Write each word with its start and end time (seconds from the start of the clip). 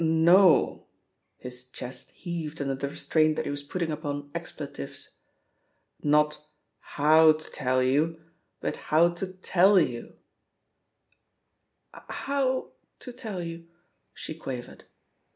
"Nol" 0.03 0.87
His 1.37 1.69
chest 1.69 2.09
heaved 2.09 2.59
under 2.59 2.73
the 2.73 2.89
restraint 2.89 3.35
that 3.35 3.45
he 3.45 3.51
was 3.51 3.61
putting 3.61 3.91
upon 3.91 4.31
expletives. 4.33 5.17
"Not» 6.01 6.43
*How 6.79 7.33
to 7.33 7.51
tell 7.51 7.83
you/ 7.83 8.19
hut 8.63 8.75
*How 8.77 9.09
to 9.09 9.31
tell 9.33 9.79
you/ 9.79 10.15
'*" 10.75 11.43
*How 12.09 12.71
to 12.97 13.13
tell 13.13 13.43
you/ 13.43 13.67
*' 13.91 14.13
she 14.15 14.33
quavered. 14.33 14.85